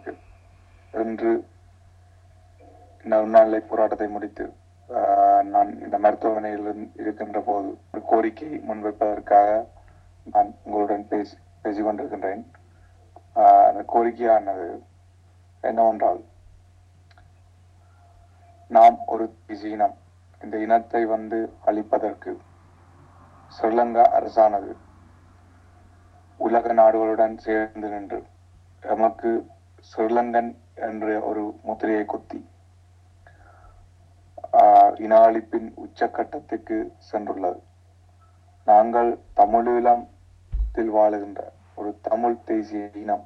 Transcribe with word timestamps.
பெறுவதற்கு 0.00 0.12
இன்று 0.94 1.32
நல்நாளை 3.04 3.60
போராட்டத்தை 3.62 4.08
முடித்து 4.08 4.44
நான் 5.48 5.70
இந்த 5.80 5.96
மருத்துவமனையில் 5.98 6.68
இருக்கின்ற 7.00 7.38
போது 7.40 7.68
ஒரு 7.90 8.00
கோரிக்கை 8.06 8.48
முன்வைப்பதற்காக 8.68 9.50
நான் 10.26 10.50
உங்களுடன் 10.64 11.04
பேசி 11.08 11.36
பேசிக் 11.64 11.86
கொண்டிருக்கின்றேன் 11.86 12.42
அந்த 13.68 13.82
கோரிக்கையானது 13.88 14.68
என்னவென்றால் 15.64 16.22
நாம் 18.70 18.98
ஒரு 19.06 19.24
தேசிய 19.42 19.74
இனம் 19.74 19.96
இந்த 20.40 20.56
இனத்தை 20.58 21.02
வந்து 21.06 21.38
அழிப்பதற்கு 21.64 22.32
ஸ்ரீலங்கா 23.52 24.04
அரசானது 24.12 24.72
உலக 26.40 26.72
நாடுகளுடன் 26.72 27.36
சேர்ந்து 27.40 27.88
நின்று 27.88 28.20
நமக்கு 28.82 29.30
ஸ்ரீலங்கன் 29.84 30.50
என்ற 30.86 31.06
ஒரு 31.22 31.42
முத்திரையை 31.64 32.04
குத்தி 32.06 32.40
ஆஹ், 34.58 34.92
இன 35.04 35.14
அழிப்பின் 35.24 35.68
உச்சக்கட்டத்துக்கு 35.82 36.76
சென்றுள்ளது 37.08 37.60
நாங்கள் 38.66 39.10
தமிழீழத்தில் 39.36 40.12
வாழுகின்ற 40.94 41.40
ஒரு 41.78 41.90
தமிழ் 42.02 42.36
தேசிய 42.44 42.84
இனம் 42.96 43.24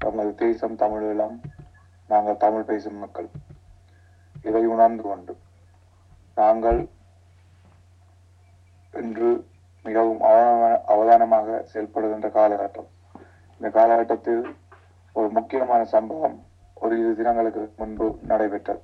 நமது 0.00 0.32
தேசம் 0.40 0.76
தமிழீழம் 0.76 1.36
நாங்கள் 2.10 2.36
தமிழ் 2.36 2.64
பேசும் 2.64 2.98
மக்கள் 2.98 3.28
இதை 4.44 4.62
உணர்ந்து 4.66 5.02
கொண்டு 5.02 5.34
நாங்கள் 6.36 6.80
இன்று 8.94 9.30
மிகவும் 9.84 10.20
அவதான- 10.26 10.82
அவதானமாக 10.88 11.46
செயல்படுகின்ற 11.70 12.28
காலகட்டம் 12.34 12.90
இந்த 13.60 13.70
காலகட்டத்தில் 13.70 14.42
ஒரு 15.16 15.28
முக்கியமான 15.30 15.84
சம்பவம் 15.84 16.36
ஒரு 16.76 16.94
இரு 16.98 17.16
தினங்களுக்கு 17.16 17.72
முன்பு 17.76 18.06
நடைபெற்றது. 18.22 18.80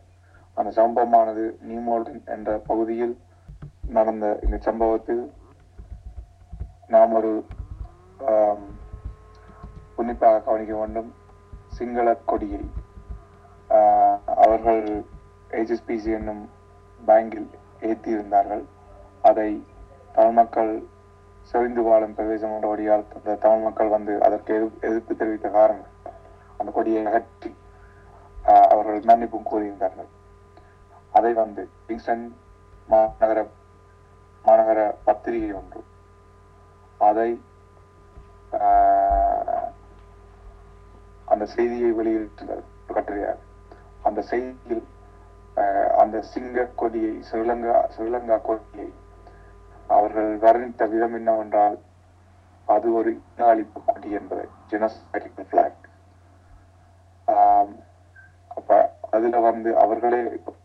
அந்த 0.57 0.71
சம்பவமானது 0.77 1.45
நியூமோல்டன் 1.69 2.23
என்ற 2.27 2.59
பகுதியில் 2.67 3.15
நடந்த 3.89 4.39
இந்த 4.43 4.57
சம்பவத்தில் 4.59 5.23
நாம் 6.91 7.13
ஒரு 7.13 7.33
உன்னிப்பாக 9.99 10.43
கவனிக்க 10.43 10.75
வேண்டும். 10.77 11.09
சிங்கள 11.73 12.15
கொடியை 12.25 12.63
ஆஹ், 13.71 14.15
அவர்கள் 14.37 14.83
ஹெச்எஸ்பிசி 15.51 16.11
என்னும் 16.13 16.45
பேங்கில் 17.01 17.49
ஏற்றியிருந்தார்கள். 17.83 18.63
அதை 19.25 19.49
தமிழ் 20.15 20.33
மக்கள் 20.33 20.71
செறிந்து 21.51 21.83
வாழும் 21.83 22.15
பிரதேசம் 22.15 22.51
கொண்ட 22.51 22.67
வழியால் 22.67 23.05
அந்த 23.15 23.37
தமிழ் 23.37 23.65
மக்கள் 23.67 23.89
வந்து 23.89 24.23
அதற்கு 24.23 24.55
எதிர்ப்பு 24.81 25.13
தெரிவித்த 25.17 25.49
காரணம். 25.49 25.91
அந்த 26.61 26.71
கொடியை 26.71 27.03
அகற்றி 27.07 27.51
ஆஹ், 28.45 28.67
அவர்கள் 28.71 29.09
மன்னிப்பும் 29.09 29.49
கூறியிருந்தார்கள். 29.49 30.11
அதை 31.13 31.33
வந்து 31.35 31.63
கிங்ஸ்டன் 31.87 32.25
மாநகர 32.89 33.39
மாநகர 34.45 34.79
பத்திரிகை 35.05 35.51
ஒன்று. 35.55 35.81
அதை 37.01 37.31
ஆஹ், 38.61 39.67
அந்த 41.29 41.45
செய்தியை 41.55 41.91
வெளியிட்டுள்ளது 41.93 42.65
ஒரு 42.81 42.95
கட்டுரையாக 42.95 43.45
அந்த 44.05 44.21
செய்தியில் 44.31 44.85
அந்த 45.99 46.17
சிங்க 46.29 46.65
கொடியை 46.75 47.13
ஸ்ரீலங்கா 47.29 47.77
ஸ்ரீலங்கா 47.89 48.37
கொடியை 48.43 48.89
அவர்கள் 49.89 50.31
வர்ணித்த 50.39 50.87
விதம் 50.87 51.15
என்னவென்றால் 51.15 51.77
அது 52.69 52.89
ஒரு 52.93 53.11
இன 53.19 53.47
அழிப்பு 53.47 53.81
கொடி 53.85 54.09
என்பதை 54.13 54.47
ஜெனஸ்டிக் 54.71 55.43
பிளாக் 55.51 55.85
அதுல 59.19 59.41
வந்து 59.47 59.71
அவர்களே 59.79 60.21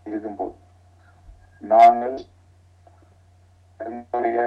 எழுதும்போது 0.07 0.55
நாங்கள் 1.63 2.17
எங்களுடைய 3.79 4.39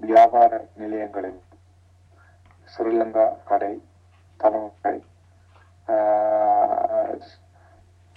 வியாபார 0.00 0.50
நிலையங்களில் 0.76 1.38
ஸ்ரீலங்கா 2.68 3.26
கடை 3.44 3.72
தமிழ் 4.40 4.68
கடை 4.80 4.98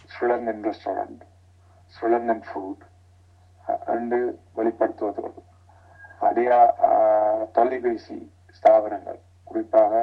ஸ்ரீலங்கன் 0.10 0.64
ரெஸ்டாரண்ட் 0.66 1.22
ஸ்ரீலங்கன் 1.94 2.44
ஃபுட் 2.48 2.84
என்று 3.94 4.20
வெளிப்படுத்துவதோடு 4.56 5.42
அடையா 6.22 6.60
ஆஹ், 6.88 7.46
தொலைபேசி 7.52 8.18
ஸ்தாபனங்கள். 8.56 9.20
குறிப்பாக 9.48 9.94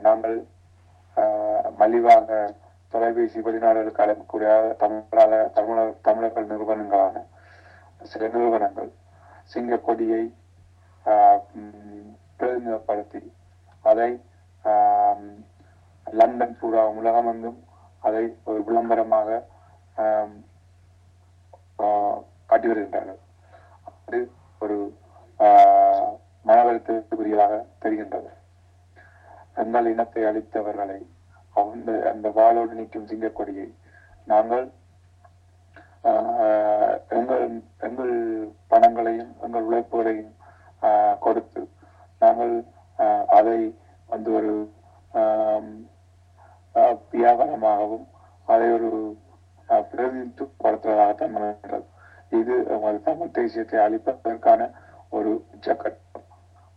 நாங்கள் 0.00 0.36
மலிவாக 1.78 2.28
தொலைபேசி 2.92 3.38
வெளிநாடுகளுக்கு 3.40 4.04
அழைக்கக்கூடிய 4.04 4.48
தமிழால 4.82 5.34
தமிழர் 5.54 6.00
தமிழர்கள் 6.02 6.50
நிறுவனங்களான 6.50 7.22
சில 8.04 8.22
நிறுவனங்கள் 8.28 8.90
சிங்க 9.44 9.76
கொடியை 9.80 10.22
ஆஹ், 11.06 11.38
பிரதிநிதிப்படுத்தி 12.38 13.20
அதை 13.84 14.10
லண்டன் 16.06 16.56
பூரா 16.60 16.82
உலகமெங்கும் 16.98 17.58
அதை 18.02 18.22
ஒரு 18.44 18.60
விளம்பரமாக 18.62 19.28
ஆஹ், 19.96 20.34
காட்டி 22.48 22.66
வருகின்றார்கள். 22.68 23.20
அது 23.88 24.18
ஒரு 24.60 24.76
ஆஹ், 25.40 26.10
மனவருத்தத்துக்குரியதாக 26.46 27.54
தெரிகின்றது. 27.82 28.30
எங்கள் 29.56 29.86
இனத்தை 29.86 30.22
அழித்தவர்களை 30.24 30.98
அந்த 31.56 31.90
அந்த 32.10 32.28
வாளோடு 32.30 32.74
நிற்கும் 32.74 33.08
சிங்கக்கொடியை. 33.08 33.66
நாங்கள் 34.26 34.64
எங்கள் 37.10 37.42
எங்கள் 37.80 38.14
பணங்களையும் 38.68 39.32
எங்கள் 39.40 39.66
உழைப்புகளையும் 39.68 40.32
கொடுத்து 41.20 41.62
நாங்கள் 42.20 42.54
அதை 43.30 43.58
வந்து 44.08 44.30
ஒரு 44.32 44.52
ஆஹ், 45.14 45.68
வியாபாரமாகவும் 47.12 48.06
அதை 48.48 48.68
ஒரு 48.72 48.90
பிரதிநிதித்துவப்படுத்துவதாகத்தான் 49.88 51.36
நடக்கிறது 51.36 51.86
இது 52.32 52.54
தமிழ் 53.04 53.34
தேசியத்தை 53.34 53.78
அழிப்பதற்கான 53.80 54.60
ஒரு 55.12 55.30
உச்சக்கட்டம். 55.48 56.26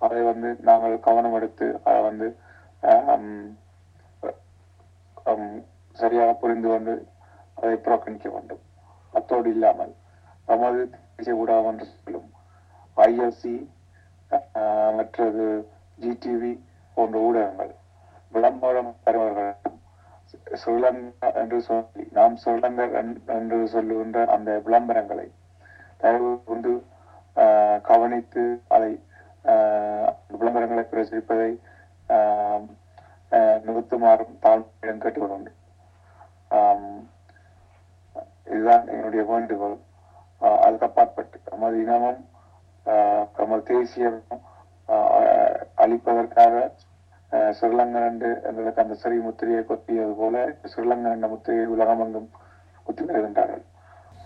அதை 0.01 0.21
வந்து 0.23 0.49
நாங்கள் 0.61 0.95
கவனம் 0.99 1.33
எடுத்து 1.33 1.67
அதை 1.83 1.99
வந்து 2.01 2.27
ஆம், 5.35 5.59
சரியாக 5.95 6.33
புரிந்து 6.35 6.67
கொண்டு 6.69 6.93
அதை 7.57 7.75
புறக்கணிக்க 7.79 8.27
வேண்டும். 8.29 8.61
அத்தோடு 9.13 9.49
இல்லாமல் 9.51 9.93
நமது 10.47 10.81
செய்யக்கூடாது 11.17 11.67
என்று 11.69 11.85
சொல்லும் 11.91 12.27
ஐஎல்சி 12.97 13.53
மற்றது 14.97 15.45
ஜிடிவி 15.97 16.51
போன்ற 16.97 17.17
ஊடகங்கள் 17.19 17.71
விளம்பரம் 18.33 18.91
தருபவர்களிடம் 19.03 19.77
ஸ்ரீலங்கா 20.55 21.27
என்று 21.41 21.57
சொல்லி 21.61 22.03
நாம் 22.11 22.35
ஸ்ரீலங்கர் 22.37 22.93
என்று 23.35 23.57
சொல்லுகின்ற 23.73 24.19
அந்த 24.35 24.51
விளம்பரங்களை 24.65 25.27
தயவு 25.99 26.31
கொண்டு 26.45 26.71
கவனித்து 27.83 28.43
அதை 28.69 28.91
விளம்பரங்களை 30.35 30.83
பிரசுரிப்பதை 30.85 31.51
ஆஹ், 32.09 32.65
நிறுத்துமாறும் 33.65 34.33
தாழ்மையிடம் 34.43 35.03
கேட்டுக்கொண்டு 35.03 35.51
இதுதான் 38.47 38.85
என்னுடைய 38.93 39.23
வேண்டுகோள் 39.29 39.77
அதுக்கு 40.61 40.87
அப்பாற்பட்டு 40.87 41.37
நமது 41.47 41.77
இனமும் 41.83 42.21
நமது 43.37 43.63
தேசியமும் 43.69 44.43
அழிப்பதற்காக 45.77 46.55
ஆஹ், 47.31 47.53
ஸ்ரீலங்கன் 47.53 48.07
என்று 48.09 48.29
எங்களுக்கு 48.47 48.81
அந்த 48.81 48.95
சிறை 48.99 49.17
முத்திரையை 49.23 49.61
கொத்தியது 49.63 50.13
போல 50.15 50.35
ஸ்ரீலங்கன் 50.71 51.15
என்ற 51.15 51.27
முத்திரையை 51.31 51.65
உலகமெங்கும் 51.73 52.27
குத்தி 52.87 53.03
வருகின்றார்கள் 53.07 53.63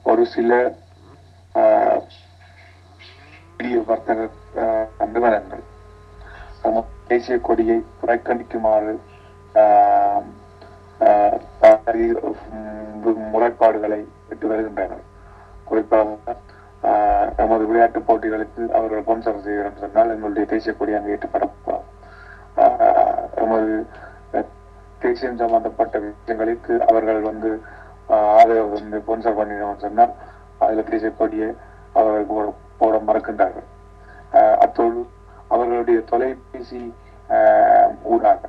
ஒரு 0.06 0.24
சில 0.34 0.52
வர்த்தக 3.88 4.20
நிறுவனங்கள் 5.06 5.64
நமது 6.70 6.82
தேசிய 7.08 7.38
கொடியை 7.40 7.78
புறக்கணிக்குமாறு 8.00 8.94
ஆஹ், 9.56 10.26
முறைப்பாடுகளை 13.32 14.00
விட்டு 14.30 14.46
வருகின்றனர். 14.48 15.06
குறிப்பாக 15.66 16.36
ஆஹ், 16.84 17.30
நமது 17.38 17.64
விளையாட்டு 17.66 18.00
போட்டிகளுக்கு 18.02 18.62
அவர்கள் 18.74 19.02
ஸ்பான்சர் 19.02 19.46
செய்கிறோம் 19.46 19.80
சொன்னால் 19.80 20.14
எங்களுடைய 20.14 20.46
தேசிய 20.48 20.74
கொடி 20.74 20.94
அங்கு 20.96 21.14
ஏற்றுப்படக்கூடாது 21.14 21.86
ஆஹ், 22.58 23.26
நமது 23.38 23.74
தேசியம் 25.02 25.42
சம்பந்தப்பட்ட 25.42 25.96
விஷயங்களுக்கு 26.06 26.74
அவர்கள் 26.88 27.22
வந்து 27.24 27.50
ஆஹ், 28.10 28.30
ஆதரவு 28.36 28.70
வந்து 28.78 29.00
ஸ்பான்சர் 29.02 29.40
பண்ணினோம் 29.40 29.84
சொன்னால் 29.84 30.14
அதில் 30.60 30.90
தேசிய 30.90 31.12
கொடியை 31.14 31.50
அவர்கள் 31.96 32.30
போட 32.30 32.48
போட 32.80 32.98
மறக்கின்றார்கள். 33.08 33.68
ஆஹ், 34.34 34.58
அத்தோடு 34.60 35.00
அவர்களுடைய 35.50 36.00
தொலைபேசி 36.04 36.82
ஊடாக. 38.06 38.42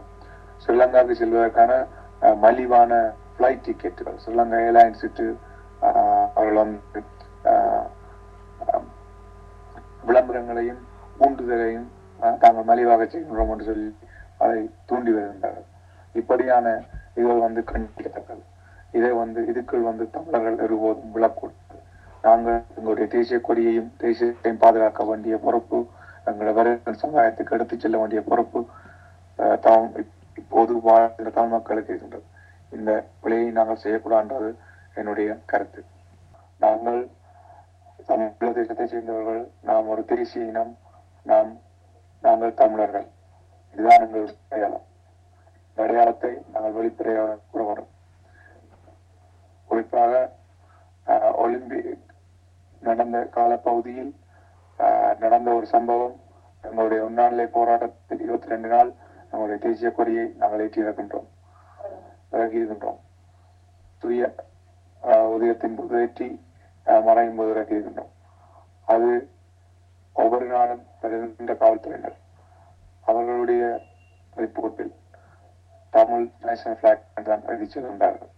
ஸ்ரீலங்காவுக்கு 0.63 1.21
செல்வதற்கான 1.21 1.73
அஹ், 2.23 2.39
மலிவான 2.39 2.93
ஃப்ளைட் 3.35 3.65
டிக்கெட்டுகள் 3.67 4.19
ஸ்ரீலங்கா 4.23 4.59
ஏர்லைன்ஸுக்கு 4.65 5.27
அவர்கள் 6.35 6.63
வந்து 6.63 7.01
விளம்பரங்களையும் 10.05 10.81
ஊண்டுதலையும் 11.21 11.89
அஹ், 12.21 12.39
தாங்கள் 12.39 12.69
மலிவாக 12.69 13.03
செய்கின்றோம் 13.07 13.53
என்று 13.53 13.65
சொல்லி 13.65 13.91
அதை 14.39 14.59
தூண்டி 14.87 15.11
வருகின்றார்கள். 15.13 15.67
இப்படியான 16.15 16.67
இதுகள் 17.17 17.45
வந்து 17.45 17.61
கண்டிக்கத்தக்கது. 17.71 18.43
இதை 18.95 19.11
வந்து 19.15 19.41
இதுக்குள் 19.47 19.83
வந்து 19.83 20.05
தமிழர்கள் 20.11 20.59
ஒருபோதும் 20.59 21.13
விழக்கூடாது. 21.15 21.57
நாங்கள் 22.25 22.59
எங்களுடைய 22.77 23.07
தேசிய 23.09 23.39
கொடியையும் 23.41 23.91
தேசியத்தையும் 24.01 24.59
பாதுகாக்க 24.59 25.05
வேண்டிய 25.05 25.37
பொறுப்பு 25.39 25.79
தங்களை 26.25 26.53
வருகிற 26.53 26.97
சமுதாயத்துக்கு 26.97 27.51
எடுத்துச் 27.51 27.81
செல்ல 27.81 27.99
வேண்டிய 27.99 28.21
பொறுப்பு 28.21 28.67
தாம் 29.37 29.97
இப்- 29.97 30.11
இப்போது 30.37 30.81
வாழ்கின்ற 30.81 31.31
தமிழ் 31.31 31.51
மக்களுக்கு 31.51 31.95
இருக்கின்றது. 31.95 32.25
இந்த 32.71 33.05
பிழையை 33.21 33.51
நாங்கள் 33.51 33.79
செய்யக்கூடாதுன்றது 33.83 34.55
என்னுடைய 34.95 35.39
கருத்து. 35.45 35.85
நாங்கள் 36.59 37.09
தமிழ் 38.07 38.33
தேசத்தை 38.39 38.87
சேர்ந்தவர்கள் 38.87 39.51
நாம் 39.61 39.89
ஒரு 39.89 40.05
தேசிய 40.05 40.45
இனம் 40.45 40.79
நாம் 41.23 41.59
நாங்கள் 42.23 42.55
தமிழர்கள். 42.55 43.07
இதுதான் 43.73 44.07
எங்கள் 44.07 44.35
அடையாளம். 44.49 44.83
இந்த 45.69 45.83
அடையாளத்தை 45.83 46.31
நாங்கள் 46.53 46.73
வெளிப்படையாக 46.73 47.39
கூற 47.51 47.65
வேண்டும். 47.65 47.89
குறிப்பாக 49.67 50.33
ஒலிம்பிக் 51.35 52.03
நடந்த 52.81 53.25
காலப்பகுதியில் 53.25 54.15
நடந்த 55.25 55.49
ஒரு 55.59 55.67
சம்பவம் 55.75 56.17
எங்களுடைய 56.65 57.01
உண்ணாநிலை 57.09 57.47
போராட்டத்தில் 57.57 58.25
இருபத்தி 58.25 58.53
ரெண்டு 58.53 58.69
நாள் 58.75 58.91
நம்முடைய 59.31 59.57
தேசிய 59.65 59.91
கொடியை 59.99 60.25
நாங்கள் 60.41 60.63
ஏற்றியிருக்கின்றோம் 60.65 61.29
விலகி 62.33 62.59
இருக்கின்றோம். 62.61 62.99
சூரிய 64.03 64.25
உதயத்தின் 65.35 65.77
போது 65.79 66.01
ஏற்றி 66.05 66.29
மறையும் 67.07 67.39
போது 67.39 67.51
இறக்கியிருக்கின்றோம் 67.55 68.13
அது 68.95 69.11
ஒவ்வொரு 70.17 70.47
நாளும் 70.55 70.83
வருகின்ற 71.03 71.55
காவல்துறையினர். 71.63 72.17
அவர்களுடைய 73.07 73.65
ரிப்போர்ட்டில் 74.43 74.93
தமிழ் 75.93 76.27
நேஷனல் 76.47 76.81
பிளாக் 76.81 77.07
தான் 77.31 77.47
அறிவிச்சிருந்தார்கள் 77.51 78.33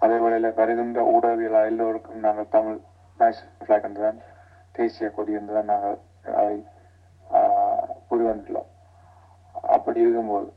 அதே 0.00 0.16
வேளையில் 0.22 0.56
வருகின்ற 0.58 1.00
ஊடகவியல் 1.14 1.68
எல்லோருக்கும் 1.70 2.24
நாங்கள் 2.26 2.52
தமிழ் 2.56 2.78
நேஷனல் 3.20 3.66
பிளாக் 3.66 3.86
என்று 3.88 4.02
தான் 4.06 4.20
தேசிய 4.80 5.08
கொடி 5.10 5.32
என்றுதான் 5.32 5.70
நாங்கள் 5.70 5.98
அதை 6.34 6.56
ஆஹ், 7.30 7.88
வந்துள்ளோம் 8.28 8.70
அப்படி 9.72 10.00
இருக்கும்போது 10.00 10.48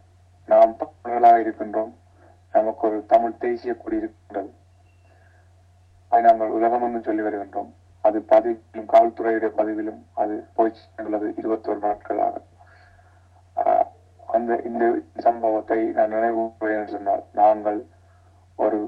நாம் 0.47 0.77
தமிழர்களாக 0.77 1.43
இருக்கின்றோம். 1.43 1.91
நமக்கு 2.53 2.83
ஒரு 2.87 2.97
தமிழ் 3.05 3.37
தேசிய 3.37 3.73
கொடி 3.73 3.97
இருக்கின்றது. 3.97 4.49
அதை 6.11 6.21
நாங்கள் 6.21 6.49
உலகம் 6.49 6.83
என்று 6.83 7.01
சொல்லி 7.01 7.23
வருகின்றோம். 7.23 7.69
அது 8.03 8.19
பதிவிலும் 8.29 8.89
காவல்துறையுடைய 8.89 9.51
பதிவிலும் 9.51 10.01
அது 10.13 10.35
போய் 10.55 10.75
சேர்ந்துள்ளது 10.77 11.27
இருபத்தொரு 11.37 11.79
நாட்களாக. 11.79 12.35
ஆஹ், 13.57 13.87
அந்த 14.27 14.51
இந்த 14.61 14.83
சம்பவத்தை 15.19 15.79
நான் 15.91 16.09
நினைவு 16.09 16.43
என்று 16.73 16.91
சொன்னால் 16.91 17.23
நாங்கள் 17.33 17.79
ஒரு 18.59 18.81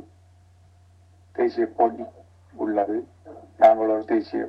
தேசிய 1.35 1.65
கொடி 1.73 2.05
உள்ளது. 2.53 2.97
நாங்கள் 3.57 3.89
ஒரு 3.89 4.05
தேசிய 4.05 4.43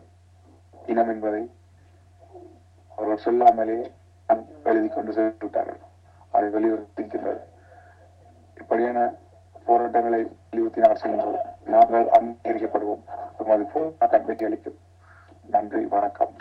இனம் 0.87 1.09
என்பதை 1.09 1.51
அவர்கள் 2.97 3.17
சொல்லாமலே 3.17 3.93
எழுதி 4.65 4.89
கொண்டு 4.89 5.13
சென்று 5.13 5.37
விட்டார்கள். 5.41 5.81
அதை 6.31 6.49
வலியுறுத்திக்கின்றது 6.49 7.41
இப்படியான 8.61 9.15
போராட்டங்களை 9.67 10.21
வலியுறுத்தினார் 10.53 10.97
நாங்கள் 10.97 11.41
நாங்கள் 11.65 12.09
அங்கீகரிக்கப்படுவோம். 12.19 13.07
அது 13.49 13.65
போல் 13.73 13.97
வெற்றி 14.25 14.45
அளிக்கும். 14.45 14.79
நன்றி 15.47 15.87
வணக்கம். 15.87 16.35